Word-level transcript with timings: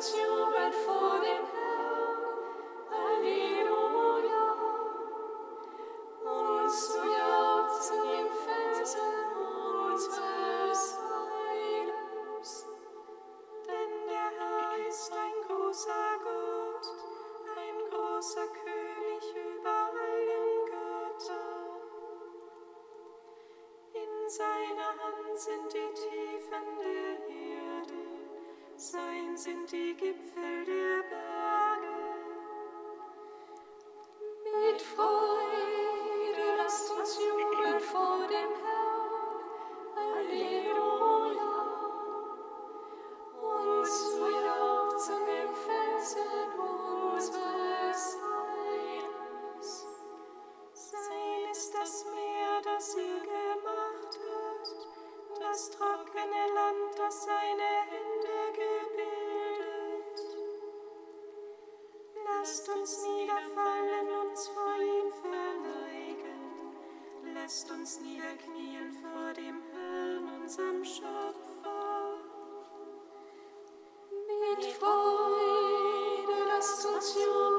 lasst 0.00 0.14
uns 0.14 0.29
sind 29.40 29.72
die 29.72 29.94
Gipfel 29.94 30.66
der 30.66 30.89
Lasst 62.40 62.70
uns 62.70 63.02
niederfallen, 63.02 64.08
uns 64.22 64.48
vor 64.48 64.80
ihm 64.80 65.12
verneigen. 65.20 66.74
Lasst 67.34 67.70
uns 67.70 68.00
niederknien 68.00 68.96
vor 69.02 69.34
dem 69.34 69.60
Herrn, 69.74 70.40
unserem 70.40 70.82
Schöpfer. 70.82 72.14
Mit 74.10 74.64
Freude 74.72 76.44
lasst 76.48 76.86
uns 76.86 77.14
jubeln. 77.14 77.49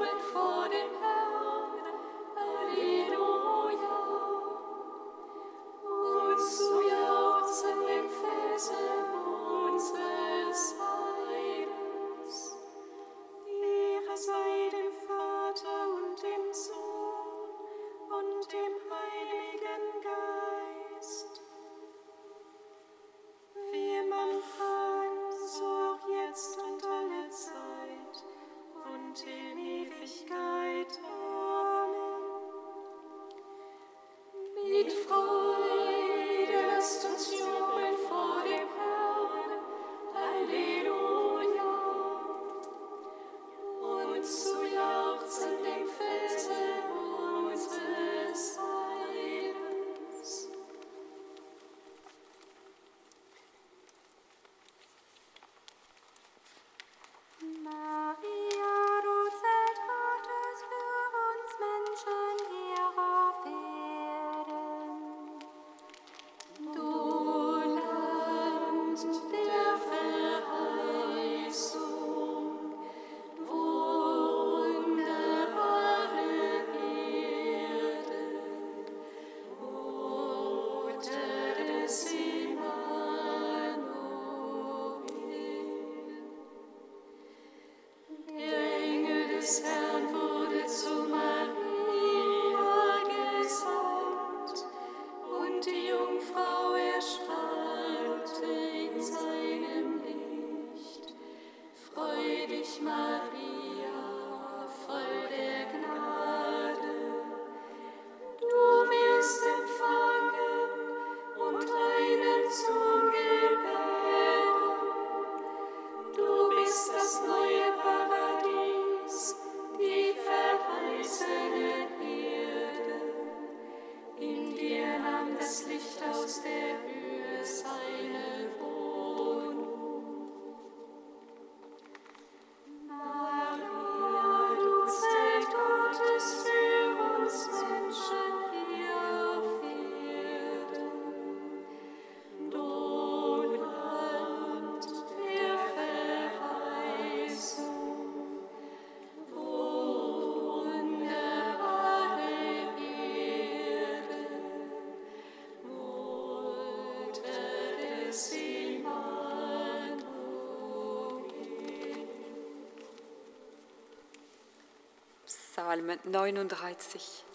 Psalm 165.82 165.98
39. 166.04 167.31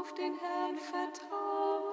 auf 0.00 0.14
den 0.14 0.34
Herrn 0.38 0.78
vertrauen. 0.78 1.84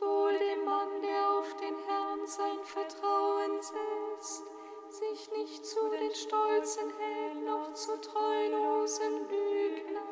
Wohl 0.00 0.38
dem 0.38 0.64
Mann, 0.64 1.02
der 1.02 1.30
auf 1.38 1.56
den 1.56 1.74
Herrn 1.86 2.26
sein 2.26 2.64
Vertrauen 2.64 3.60
setzt, 3.60 4.44
sich 4.88 5.30
nicht 5.36 5.66
zu 5.66 5.90
den 5.90 6.14
stolzen 6.14 6.90
Helden 6.98 7.44
noch 7.44 7.74
zu 7.74 8.00
treulosen 8.00 9.28
Lügnern. 9.28 10.07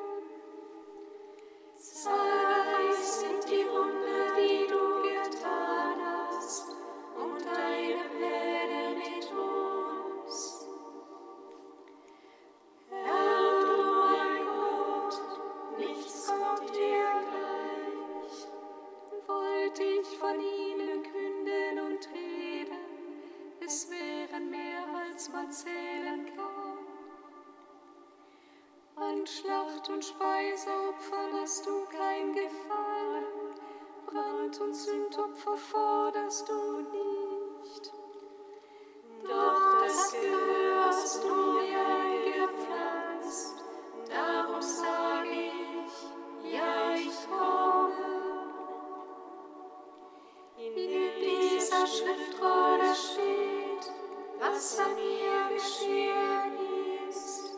dieser 51.77 51.87
Schriftrolle 51.87 52.95
steht, 52.95 53.93
was 54.39 54.79
an 54.79 54.95
mir 54.95 55.55
geschehen 55.55 57.09
ist. 57.09 57.57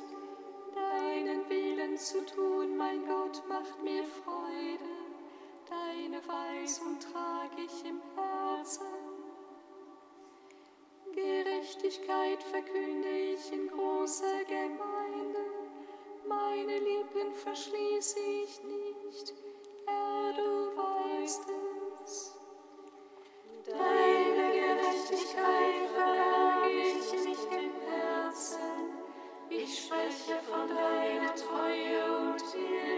Deinen 0.75 1.49
Willen 1.49 1.97
zu 1.97 2.25
tun, 2.25 2.77
mein 2.77 3.07
Gott, 3.07 3.43
macht 3.49 3.83
mir 3.83 4.05
Freude. 4.05 4.89
Deine 5.69 6.21
Weisung 6.27 6.99
trage 6.99 7.63
ich 7.65 7.85
im 7.85 8.01
Herzen. 8.17 8.87
Gerechtigkeit 11.15 12.43
verkünde 12.43 13.09
ich 13.09 13.53
in 13.53 13.69
großer 13.69 14.45
Gemeinde. 14.45 15.41
Meine 16.27 16.79
Lippen 16.79 17.35
verschließe 17.35 18.19
ich 18.21 18.63
nicht. 18.63 19.35
Herr, 19.87 20.33
du 20.33 20.77
weißt 20.77 21.43
es. 21.49 22.39
Deine 23.71 24.08
ich 25.11 25.17
spreche 29.79 30.39
von 30.43 30.69
deiner 30.69 31.35
Treue 31.35 32.31
und 32.31 32.41
Hilfe. 32.53 32.98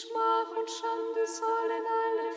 Schmach 0.00 0.50
und 0.56 0.70
Schande 0.70 1.26
sollen 1.26 1.84
alle 2.02 2.27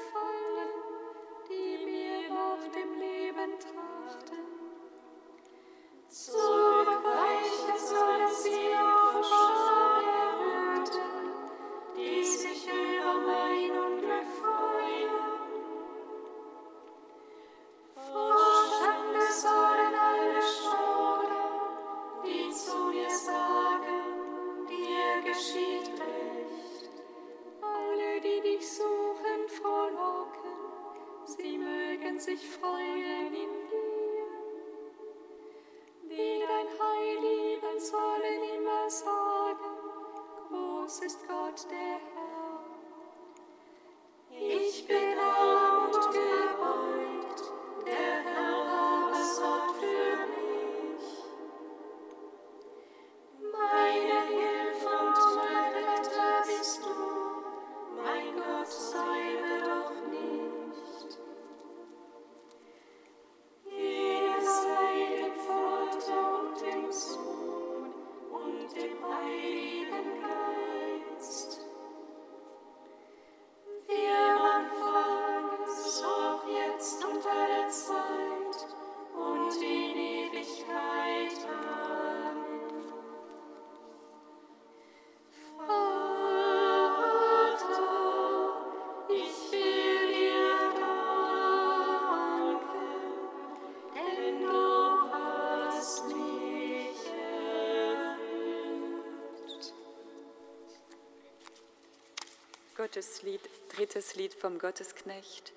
drittes 102.91 103.21
Lied, 103.21 103.39
drittes 103.69 104.15
Lied 104.15 104.33
vom 104.33 104.59
Gottesknecht, 104.59 105.53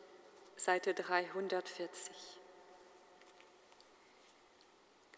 Seite 0.54 0.94
340. 0.94 2.12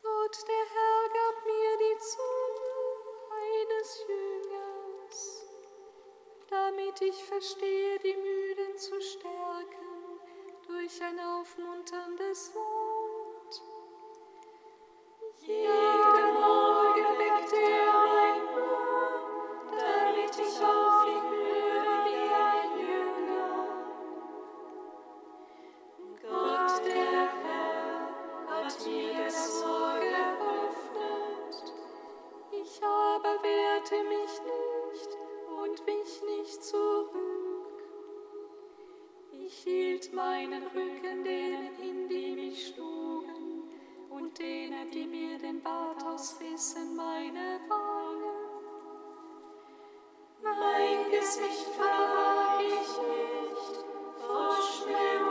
Gott, 0.02 0.36
der 0.48 0.64
Herr, 0.72 1.08
gab 1.12 1.44
mir 1.44 1.76
die 1.76 1.98
Zunge 1.98 2.76
eines 3.44 4.04
Jüngers, 4.08 5.44
damit 6.48 7.02
ich 7.02 7.22
verstehe, 7.22 7.98
die 7.98 8.16
Müden 8.16 8.78
zu 8.78 8.98
stärken 8.98 10.20
durch 10.66 11.02
ein 11.02 11.20
aufmunterndes 11.20 12.54
Wort. 12.54 13.62
Yeah. 15.46 15.95
mich 35.84 36.22
nicht 36.36 36.64
zurück. 36.64 37.10
Ich 39.32 39.54
hielt 39.64 40.12
meinen 40.12 40.62
Rücken 40.62 41.24
denen 41.24 41.74
hin, 41.76 42.08
die 42.08 42.32
mich 42.34 42.68
schlugen 42.68 43.62
und 44.10 44.38
denen, 44.38 44.90
die 44.90 45.06
mir 45.06 45.38
den 45.38 45.60
Bart 45.62 46.02
ausrissen, 46.04 46.96
meine 46.96 47.60
Wagen. 47.68 48.36
Mein 50.42 51.10
Gesicht 51.10 51.68
verbarg 51.74 52.60
ich 52.60 52.98
nicht 52.98 53.84
vor 54.20 54.56
Schmerz. 54.62 55.25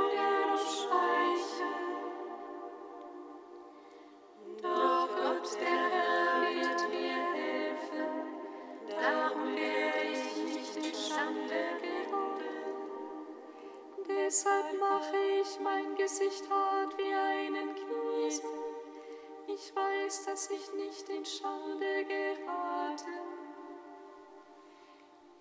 Weiß, 20.15 20.25
dass 20.25 20.49
ich 20.49 20.73
nicht 20.73 21.09
in 21.09 21.25
Schande 21.25 22.05
gerate. 22.05 23.05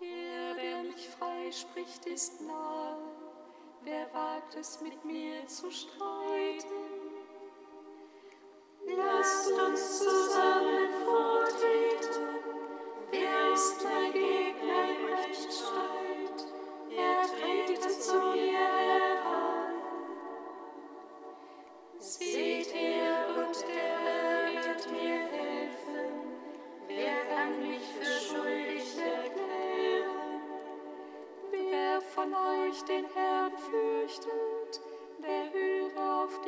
Er, 0.01 0.55
der 0.55 0.83
mich 0.83 1.09
freispricht, 1.11 2.07
ist 2.07 2.41
nahe. 2.41 2.97
Wer 3.83 4.13
wagt 4.13 4.57
es 4.57 4.81
mit 4.81 5.05
mir 5.05 5.47
zu 5.47 5.71
streiten? 5.71 6.75
Lasst 8.97 9.53
uns 9.53 9.99
zusammen 9.99 10.93
vortreten. 11.05 11.34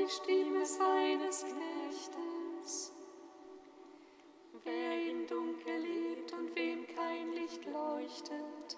Die 0.07 0.13
Stimme 0.13 0.65
seines 0.65 1.45
Knechtes. 1.45 2.93
Wer 4.63 5.11
im 5.11 5.27
Dunkel 5.27 5.79
lebt 5.79 6.33
und 6.33 6.55
wem 6.55 6.87
kein 6.95 7.33
Licht 7.33 7.65
leuchtet, 7.67 8.77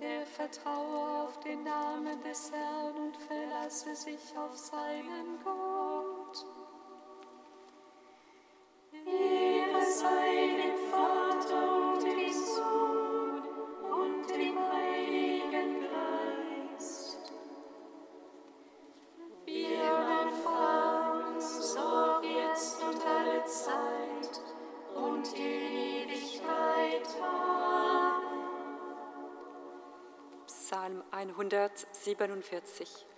der 0.00 0.24
vertraue 0.26 1.24
auf 1.24 1.40
den 1.40 1.64
Namen 1.64 2.20
des 2.22 2.52
Herrn 2.52 2.94
und 2.94 3.16
verlasse 3.16 3.94
sich 3.96 4.36
auf 4.36 4.56
seinen 4.56 5.42
Gott. 5.42 5.67
147. 31.48 33.17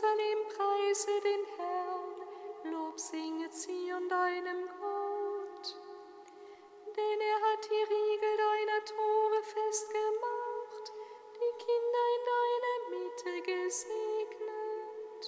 Jerusalem 0.00 0.40
preise 0.48 1.20
den 1.20 1.44
Herrn, 1.56 2.72
Lob 2.72 2.98
singe 2.98 3.50
Zion 3.50 4.08
deinem 4.08 4.66
Gott. 4.80 5.76
Denn 6.96 7.20
er 7.20 7.40
hat 7.42 7.64
die 7.66 7.84
Riegel 7.92 8.36
deiner 8.38 8.84
Tore 8.86 9.42
festgemacht, 9.42 10.92
die 11.36 11.52
Kinder 11.64 12.04
in 12.16 12.22
deiner 12.32 12.78
Mitte 12.96 13.34
gesegnet. 13.42 15.22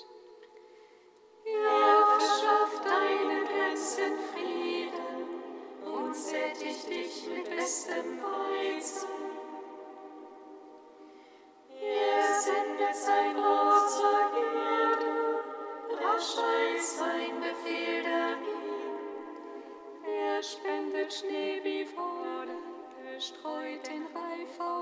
Er 1.45 2.07
verschafft 2.19 2.85
deinen 2.87 3.45
Grenzen 3.45 4.17
Frieden 4.33 5.23
und 5.85 6.17
sättigt 6.17 6.89
dich 6.89 7.27
mit 7.29 7.45
bestem 7.57 8.23
Weizen. 8.23 9.32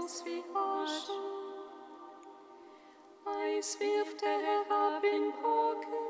Aus 0.03 0.25
wie 0.25 0.43
Asche. 0.55 1.13
Eis 3.25 3.79
wirft 3.81 4.23
er 4.23 4.39
herab 4.39 5.05
in 5.05 5.31
Brocken, 5.33 6.07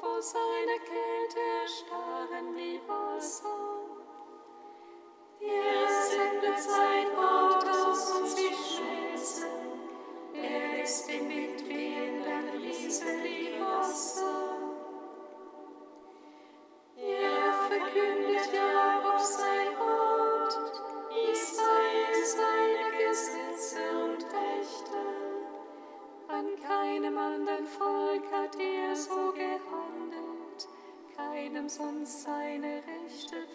vor 0.00 0.22
seiner 0.22 0.78
Kälte 0.84 1.40
erstarren 1.62 2.54
die 2.56 2.80
Wasser. 2.86 3.48
Er 5.40 5.88
sendet 6.10 6.58
sein 6.60 7.08
Wort 7.16 7.68
aus 7.68 8.12
und 8.12 8.28
sie 8.28 8.54
schmelzen. 8.54 9.48
Er 10.34 10.78
lässt 10.78 11.08
den 11.08 11.28
Wind 11.28 11.68
wehen, 11.68 12.22
dann 12.24 12.60
fließen 12.60 13.22
die 13.22 13.60
Wasser. 13.60 14.37
Sonst 31.68 32.22
seine 32.22 32.82
Rechte 32.86 33.47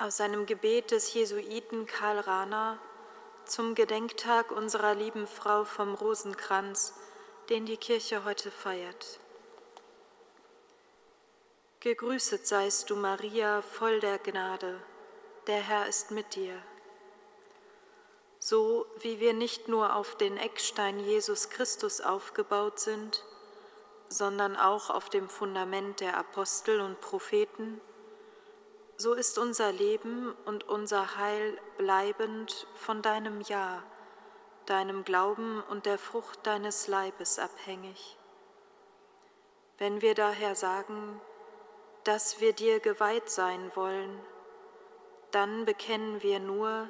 aus 0.00 0.18
einem 0.22 0.46
Gebet 0.46 0.92
des 0.92 1.12
Jesuiten 1.12 1.84
Karl 1.84 2.20
Rahner 2.20 2.78
zum 3.44 3.74
Gedenktag 3.74 4.50
unserer 4.50 4.94
lieben 4.94 5.26
Frau 5.26 5.64
vom 5.64 5.94
Rosenkranz, 5.94 6.94
den 7.50 7.66
die 7.66 7.76
Kirche 7.76 8.24
heute 8.24 8.50
feiert. 8.50 9.20
Gegrüßet 11.80 12.46
seist 12.46 12.88
du, 12.88 12.96
Maria, 12.96 13.60
voll 13.60 14.00
der 14.00 14.18
Gnade, 14.18 14.80
der 15.46 15.60
Herr 15.60 15.86
ist 15.86 16.10
mit 16.10 16.34
dir. 16.34 16.56
So 18.38 18.86
wie 19.00 19.20
wir 19.20 19.34
nicht 19.34 19.68
nur 19.68 19.94
auf 19.94 20.16
den 20.16 20.38
Eckstein 20.38 20.98
Jesus 21.00 21.50
Christus 21.50 22.00
aufgebaut 22.00 22.80
sind, 22.80 23.22
sondern 24.08 24.56
auch 24.56 24.88
auf 24.88 25.10
dem 25.10 25.28
Fundament 25.28 26.00
der 26.00 26.16
Apostel 26.16 26.80
und 26.80 27.02
Propheten, 27.02 27.82
so 29.00 29.14
ist 29.14 29.38
unser 29.38 29.72
Leben 29.72 30.36
und 30.44 30.68
unser 30.68 31.16
Heil 31.16 31.58
bleibend 31.78 32.66
von 32.74 33.00
deinem 33.00 33.40
Ja, 33.40 33.82
deinem 34.66 35.04
Glauben 35.04 35.62
und 35.70 35.86
der 35.86 35.96
Frucht 35.96 36.46
deines 36.46 36.86
Leibes 36.86 37.38
abhängig. 37.38 38.18
Wenn 39.78 40.02
wir 40.02 40.14
daher 40.14 40.54
sagen, 40.54 41.18
dass 42.04 42.40
wir 42.40 42.52
dir 42.52 42.78
geweiht 42.80 43.30
sein 43.30 43.72
wollen, 43.74 44.20
dann 45.30 45.64
bekennen 45.64 46.22
wir 46.22 46.38
nur, 46.38 46.86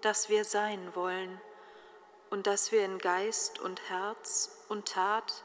dass 0.00 0.30
wir 0.30 0.44
sein 0.44 0.96
wollen 0.96 1.40
und 2.30 2.48
dass 2.48 2.72
wir 2.72 2.84
in 2.84 2.98
Geist 2.98 3.60
und 3.60 3.88
Herz 3.88 4.64
und 4.68 4.88
Tat 4.88 5.44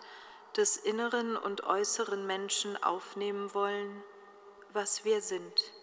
des 0.57 0.77
inneren 0.77 1.37
und 1.37 1.63
äußeren 1.63 2.25
Menschen 2.25 2.81
aufnehmen 2.81 3.53
wollen, 3.53 4.03
was 4.73 5.05
wir 5.05 5.21
sind. 5.21 5.74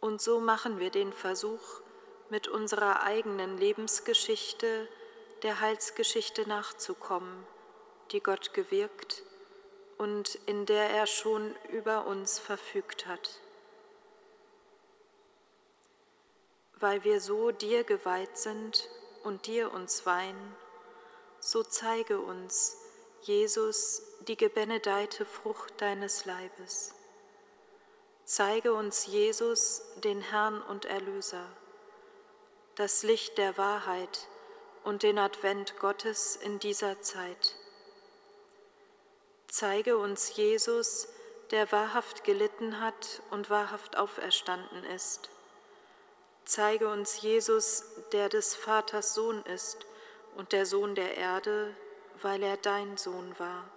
Und 0.00 0.22
so 0.22 0.40
machen 0.40 0.78
wir 0.78 0.90
den 0.90 1.12
Versuch, 1.12 1.80
mit 2.30 2.48
unserer 2.48 3.02
eigenen 3.02 3.58
Lebensgeschichte 3.58 4.88
der 5.42 5.60
Heilsgeschichte 5.60 6.48
nachzukommen, 6.48 7.46
die 8.12 8.20
Gott 8.20 8.54
gewirkt 8.54 9.22
und 9.98 10.36
in 10.46 10.64
der 10.66 10.90
er 10.90 11.06
schon 11.06 11.54
über 11.70 12.06
uns 12.06 12.38
verfügt 12.38 13.06
hat. 13.06 13.40
Weil 16.78 17.04
wir 17.04 17.20
so 17.20 17.50
dir 17.50 17.84
geweiht 17.84 18.38
sind 18.38 18.88
und 19.24 19.46
dir 19.46 19.72
uns 19.72 20.06
weihen, 20.06 20.56
so 21.40 21.62
zeige 21.62 22.20
uns, 22.20 22.78
Jesus, 23.22 24.02
die 24.28 24.36
gebenedeite 24.36 25.26
Frucht 25.26 25.80
deines 25.80 26.24
Leibes. 26.24 26.94
Zeige 28.32 28.74
uns, 28.74 29.06
Jesus, 29.06 29.82
den 30.04 30.20
Herrn 30.20 30.62
und 30.62 30.84
Erlöser, 30.84 31.48
das 32.76 33.02
Licht 33.02 33.38
der 33.38 33.58
Wahrheit 33.58 34.28
und 34.84 35.02
den 35.02 35.18
Advent 35.18 35.80
Gottes 35.80 36.36
in 36.36 36.60
dieser 36.60 37.02
Zeit. 37.02 37.56
Zeige 39.48 39.98
uns 39.98 40.36
Jesus, 40.36 41.08
der 41.50 41.72
wahrhaft 41.72 42.22
gelitten 42.22 42.80
hat 42.80 43.20
und 43.32 43.50
wahrhaft 43.50 43.96
auferstanden 43.96 44.84
ist. 44.84 45.28
Zeige 46.44 46.88
uns 46.88 47.22
Jesus, 47.22 47.82
der 48.12 48.28
des 48.28 48.54
Vaters 48.54 49.12
Sohn 49.12 49.42
ist 49.46 49.86
und 50.36 50.52
der 50.52 50.66
Sohn 50.66 50.94
der 50.94 51.16
Erde, 51.16 51.74
weil 52.22 52.44
er 52.44 52.58
dein 52.58 52.96
Sohn 52.96 53.36
war. 53.40 53.68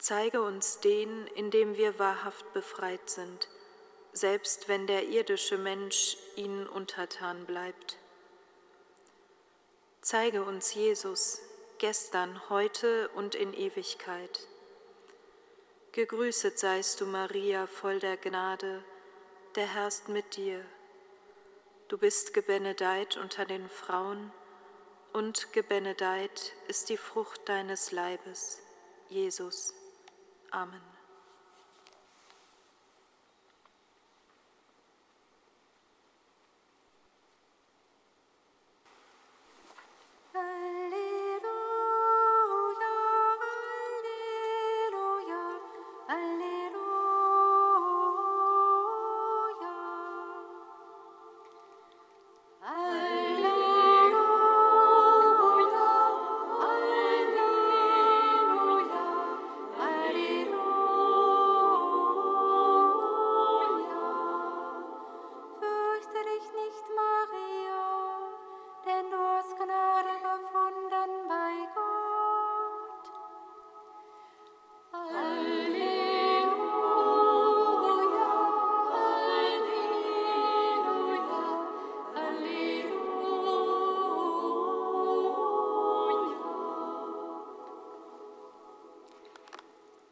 Zeige 0.00 0.40
uns 0.40 0.80
den, 0.80 1.26
in 1.26 1.50
dem 1.50 1.76
wir 1.76 1.98
wahrhaft 1.98 2.54
befreit 2.54 3.10
sind, 3.10 3.48
selbst 4.14 4.66
wenn 4.66 4.86
der 4.86 5.08
irdische 5.08 5.58
Mensch 5.58 6.16
ihnen 6.36 6.66
untertan 6.66 7.44
bleibt. 7.44 7.98
Zeige 10.00 10.42
uns 10.42 10.72
Jesus, 10.72 11.42
gestern, 11.76 12.48
heute 12.48 13.10
und 13.10 13.34
in 13.34 13.52
Ewigkeit. 13.52 14.48
Gegrüßet 15.92 16.58
seist 16.58 17.02
du, 17.02 17.06
Maria, 17.06 17.66
voll 17.66 18.00
der 18.00 18.16
Gnade, 18.16 18.82
der 19.54 19.66
Herr 19.66 19.88
ist 19.88 20.08
mit 20.08 20.36
dir. 20.36 20.64
Du 21.88 21.98
bist 21.98 22.32
gebenedeit 22.32 23.18
unter 23.18 23.44
den 23.44 23.68
Frauen, 23.68 24.32
und 25.12 25.52
gebenedeit 25.52 26.54
ist 26.68 26.88
die 26.88 26.96
Frucht 26.96 27.46
deines 27.50 27.92
Leibes, 27.92 28.62
Jesus. 29.10 29.74
Amen. 30.52 30.89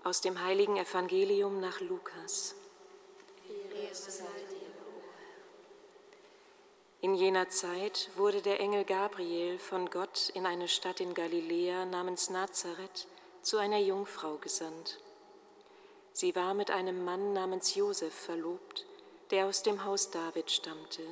Aus 0.09 0.23
dem 0.23 0.43
heiligen 0.43 0.79
Evangelium 0.79 1.61
nach 1.61 1.83
Lukas. 1.83 2.55
In 7.03 7.15
jener 7.15 7.51
Zeit 7.51 8.09
wurde 8.17 8.41
der 8.41 8.59
Engel 8.59 8.87
Gabriel 8.87 9.59
von 9.59 9.91
Gott 9.91 10.31
in 10.31 10.47
eine 10.47 10.67
Stadt 10.67 11.01
in 11.01 11.13
Galiläa 11.13 11.85
namens 11.85 12.31
Nazareth 12.31 13.07
zu 13.43 13.59
einer 13.59 13.81
Jungfrau 13.81 14.39
gesandt. 14.39 14.99
Sie 16.15 16.35
war 16.35 16.55
mit 16.55 16.71
einem 16.71 17.05
Mann 17.05 17.35
namens 17.35 17.75
Josef 17.75 18.15
verlobt, 18.15 18.87
der 19.31 19.45
aus 19.45 19.63
dem 19.63 19.85
Haus 19.85 20.11
David 20.11 20.51
stammte. 20.51 21.03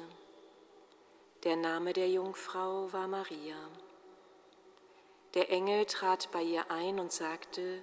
Der 1.45 1.57
Name 1.57 1.93
der 1.93 2.09
Jungfrau 2.09 2.91
war 2.95 3.09
Maria. 3.09 3.59
Der 5.35 5.51
Engel 5.51 5.85
trat 5.85 6.31
bei 6.33 6.43
ihr 6.43 6.71
ein 6.71 6.99
und 6.99 7.13
sagte, 7.13 7.83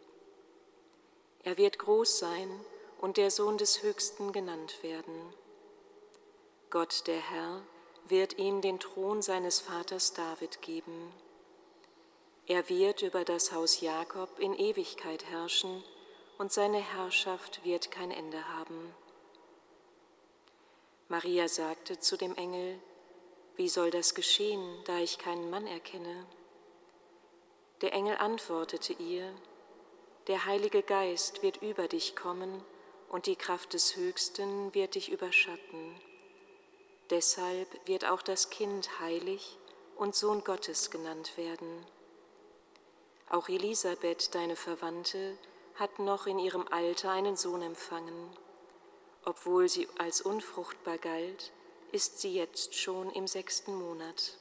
Er 1.43 1.57
wird 1.57 1.79
groß 1.79 2.19
sein 2.19 2.49
und 2.99 3.17
der 3.17 3.31
Sohn 3.31 3.57
des 3.57 3.81
Höchsten 3.81 4.31
genannt 4.31 4.83
werden. 4.83 5.33
Gott 6.69 7.07
der 7.07 7.19
Herr 7.19 7.61
wird 8.07 8.37
ihm 8.37 8.61
den 8.61 8.79
Thron 8.79 9.21
seines 9.21 9.59
Vaters 9.59 10.13
David 10.13 10.61
geben. 10.61 11.11
Er 12.45 12.69
wird 12.69 13.01
über 13.01 13.23
das 13.23 13.51
Haus 13.51 13.81
Jakob 13.81 14.39
in 14.39 14.53
Ewigkeit 14.57 15.25
herrschen 15.25 15.83
und 16.37 16.51
seine 16.51 16.79
Herrschaft 16.79 17.63
wird 17.63 17.91
kein 17.91 18.11
Ende 18.11 18.47
haben. 18.49 18.93
Maria 21.07 21.47
sagte 21.47 21.99
zu 21.99 22.17
dem 22.17 22.35
Engel, 22.35 22.79
wie 23.55 23.67
soll 23.69 23.91
das 23.91 24.15
geschehen, 24.15 24.81
da 24.85 24.99
ich 24.99 25.17
keinen 25.17 25.49
Mann 25.49 25.67
erkenne? 25.67 26.25
Der 27.81 27.93
Engel 27.93 28.17
antwortete 28.17 28.93
ihr, 28.93 29.33
der 30.27 30.45
Heilige 30.45 30.83
Geist 30.83 31.41
wird 31.41 31.61
über 31.61 31.87
dich 31.87 32.15
kommen 32.15 32.63
und 33.09 33.25
die 33.25 33.35
Kraft 33.35 33.73
des 33.73 33.95
Höchsten 33.95 34.73
wird 34.73 34.95
dich 34.95 35.11
überschatten. 35.11 35.95
Deshalb 37.09 37.67
wird 37.87 38.05
auch 38.05 38.21
das 38.21 38.49
Kind 38.49 38.99
heilig 38.99 39.57
und 39.97 40.15
Sohn 40.15 40.43
Gottes 40.43 40.91
genannt 40.91 41.37
werden. 41.37 41.85
Auch 43.29 43.49
Elisabeth, 43.49 44.33
deine 44.35 44.55
Verwandte, 44.55 45.37
hat 45.75 45.99
noch 45.99 46.27
in 46.27 46.37
ihrem 46.37 46.67
Alter 46.69 47.11
einen 47.11 47.35
Sohn 47.35 47.61
empfangen. 47.61 48.29
Obwohl 49.25 49.67
sie 49.67 49.87
als 49.97 50.21
unfruchtbar 50.21 50.97
galt, 50.97 51.51
ist 51.91 52.21
sie 52.21 52.33
jetzt 52.33 52.75
schon 52.75 53.09
im 53.09 53.27
sechsten 53.27 53.75
Monat. 53.75 54.37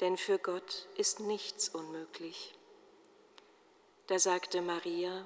Denn 0.00 0.16
für 0.16 0.38
Gott 0.38 0.88
ist 0.96 1.20
nichts 1.20 1.68
unmöglich. 1.68 2.57
Da 4.08 4.18
sagte 4.18 4.62
Maria, 4.62 5.22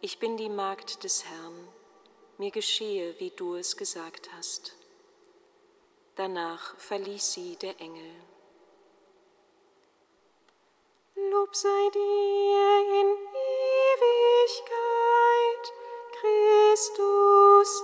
ich 0.00 0.18
bin 0.18 0.38
die 0.38 0.48
Magd 0.48 1.04
des 1.04 1.26
Herrn, 1.26 1.68
mir 2.38 2.50
geschehe, 2.50 3.14
wie 3.20 3.28
du 3.28 3.54
es 3.54 3.76
gesagt 3.76 4.30
hast. 4.32 4.74
Danach 6.14 6.74
verließ 6.78 7.32
sie 7.34 7.56
der 7.56 7.78
Engel. 7.78 8.14
Lob 11.16 11.54
sei 11.54 11.90
dir 11.92 12.78
in 12.98 13.08
Ewigkeit, 13.92 14.84
Christus 16.18 17.82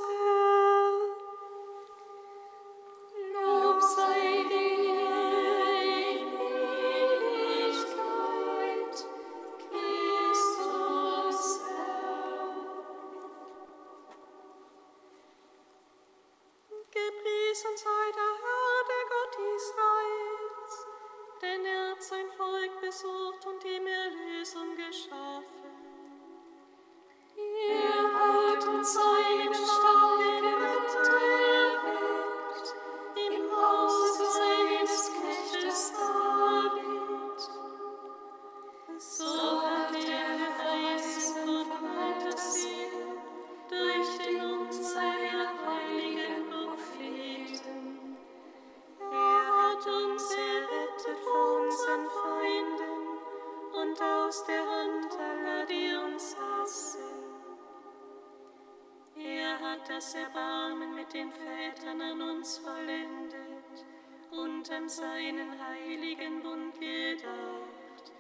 den 61.25 61.33
Vätern 61.33 62.01
an 62.01 62.21
uns 62.21 62.59
vollendet 62.59 63.87
und 64.31 64.71
an 64.71 64.89
seinen 64.89 65.53
heiligen 65.59 66.43
Bund 66.43 66.79
gedacht, 66.79 68.13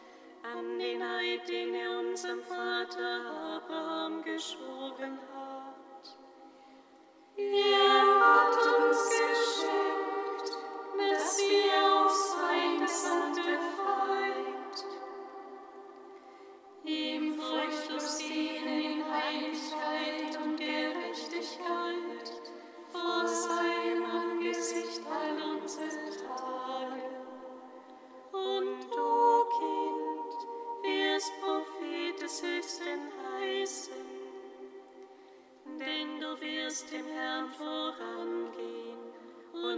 an 0.42 0.78
den 0.78 1.02
Eid, 1.02 1.48
den 1.48 1.74
er 1.74 1.98
unserem 1.98 2.40
Vater 2.42 3.56
Abraham 3.56 4.22
geschworen 4.22 5.18
hat. 5.18 5.33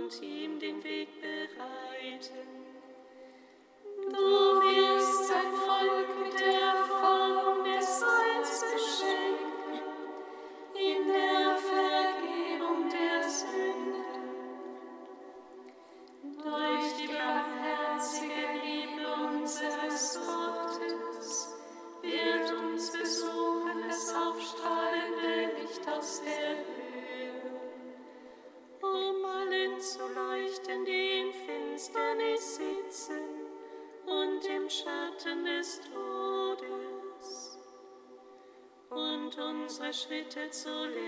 Und 0.07 0.23
ihm 0.23 0.61
den 0.61 0.85
Weg 0.85 1.09
solé. 40.57 41.06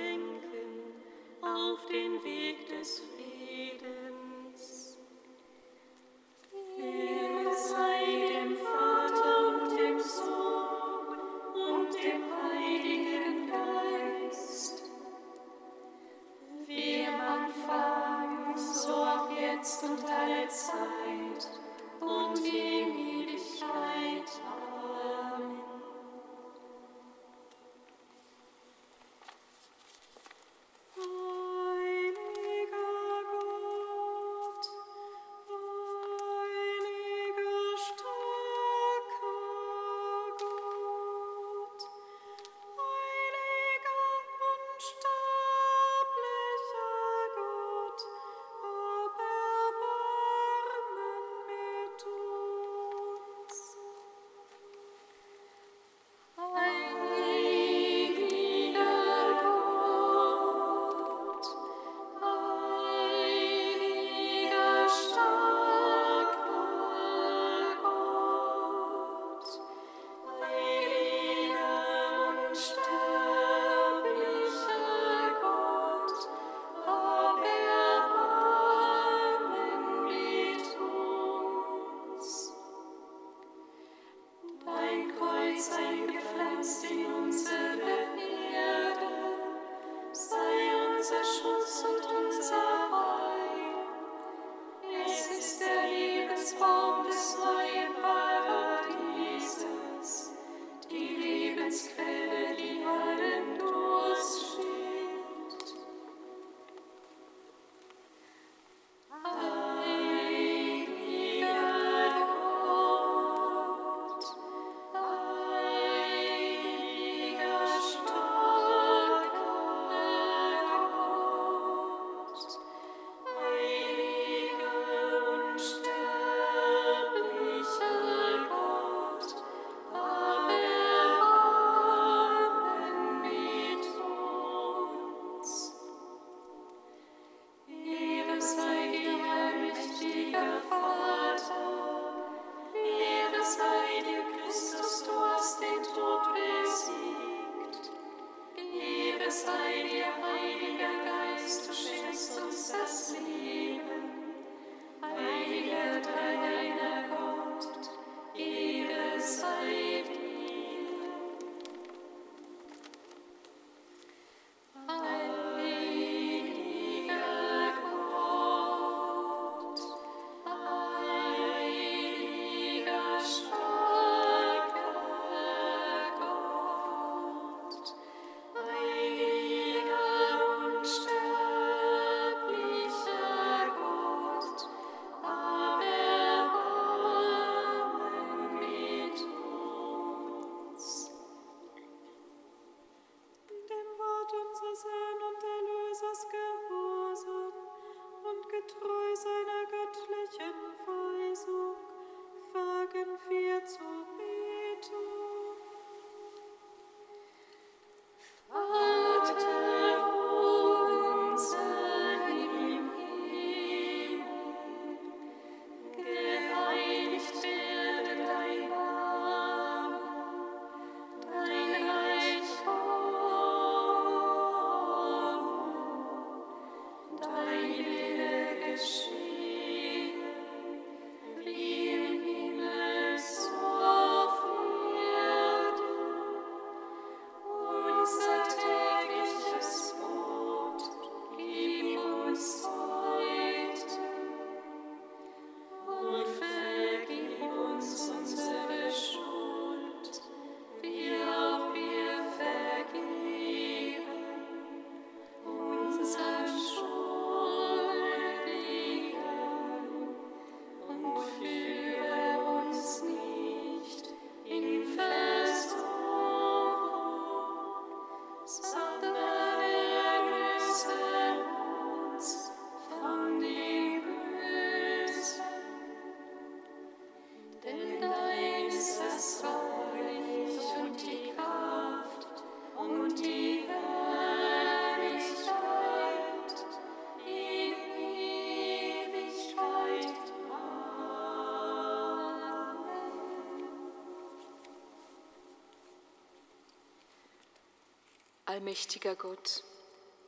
Allmächtiger 298.59 299.15
Gott, 299.15 299.63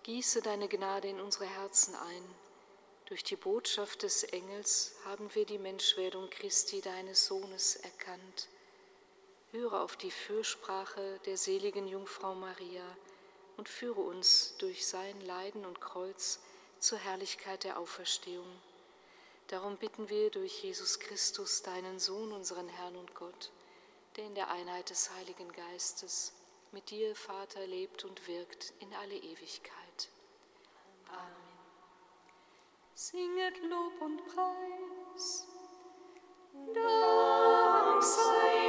gieße 0.04 0.40
deine 0.40 0.68
Gnade 0.68 1.08
in 1.08 1.20
unsere 1.20 1.46
Herzen 1.46 1.96
ein. 1.96 2.34
Durch 3.06 3.24
die 3.24 3.34
Botschaft 3.34 4.04
des 4.04 4.22
Engels 4.22 4.94
haben 5.04 5.34
wir 5.34 5.44
die 5.44 5.58
Menschwerdung 5.58 6.30
Christi, 6.30 6.80
deines 6.80 7.26
Sohnes, 7.26 7.74
erkannt. 7.74 8.46
Höre 9.50 9.80
auf 9.80 9.96
die 9.96 10.12
Fürsprache 10.12 11.18
der 11.26 11.36
seligen 11.36 11.88
Jungfrau 11.88 12.36
Maria 12.36 12.84
und 13.56 13.68
führe 13.68 14.02
uns 14.02 14.54
durch 14.58 14.86
sein 14.86 15.20
Leiden 15.22 15.66
und 15.66 15.80
Kreuz 15.80 16.38
zur 16.78 16.98
Herrlichkeit 16.98 17.64
der 17.64 17.80
Auferstehung. 17.80 18.46
Darum 19.48 19.76
bitten 19.76 20.08
wir 20.08 20.30
durch 20.30 20.62
Jesus 20.62 21.00
Christus, 21.00 21.62
deinen 21.62 21.98
Sohn, 21.98 22.30
unseren 22.30 22.68
Herrn 22.68 22.94
und 22.94 23.12
Gott, 23.16 23.50
der 24.14 24.26
in 24.26 24.36
der 24.36 24.52
Einheit 24.52 24.88
des 24.90 25.10
Heiligen 25.16 25.50
Geistes 25.50 26.32
mit 26.72 26.90
dir, 26.90 27.14
Vater, 27.14 27.66
lebt 27.66 28.04
und 28.04 28.26
wirkt 28.28 28.72
in 28.80 28.92
alle 28.94 29.16
Ewigkeit. 29.16 30.08
Amen. 31.08 31.50
Singet 32.94 33.58
Lob 33.62 34.00
und 34.00 34.24
Preis. 34.26 35.46
Dank 36.74 38.02
sei 38.02 38.59